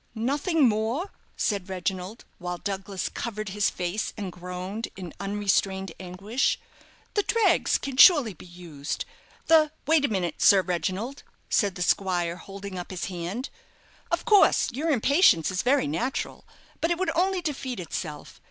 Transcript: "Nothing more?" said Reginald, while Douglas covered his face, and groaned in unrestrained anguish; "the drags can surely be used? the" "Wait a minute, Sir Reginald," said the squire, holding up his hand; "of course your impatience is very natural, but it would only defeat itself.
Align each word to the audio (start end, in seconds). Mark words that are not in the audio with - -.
"Nothing 0.15 0.67
more?" 0.67 1.11
said 1.37 1.69
Reginald, 1.69 2.25
while 2.39 2.57
Douglas 2.57 3.07
covered 3.07 3.49
his 3.49 3.69
face, 3.69 4.13
and 4.17 4.31
groaned 4.31 4.87
in 4.97 5.13
unrestrained 5.19 5.91
anguish; 5.99 6.59
"the 7.13 7.21
drags 7.21 7.77
can 7.77 7.97
surely 7.97 8.33
be 8.33 8.47
used? 8.47 9.05
the" 9.45 9.71
"Wait 9.85 10.03
a 10.03 10.07
minute, 10.07 10.41
Sir 10.41 10.63
Reginald," 10.63 11.21
said 11.51 11.75
the 11.75 11.83
squire, 11.83 12.37
holding 12.37 12.79
up 12.79 12.89
his 12.89 13.05
hand; 13.13 13.51
"of 14.09 14.25
course 14.25 14.71
your 14.71 14.89
impatience 14.89 15.51
is 15.51 15.61
very 15.61 15.85
natural, 15.85 16.45
but 16.79 16.89
it 16.89 16.97
would 16.97 17.11
only 17.13 17.39
defeat 17.43 17.79
itself. 17.79 18.39